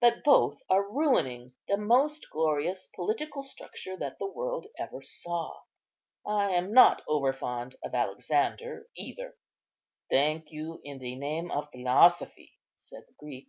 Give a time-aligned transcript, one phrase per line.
[0.00, 5.60] But both are ruining the most glorious political structure that the world ever saw.
[6.26, 9.36] I am not over fond of Alexander either."
[10.10, 13.46] "Thank you in the name of philosophy," said the Greek.